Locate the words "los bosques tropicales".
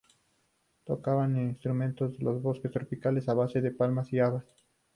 2.25-3.29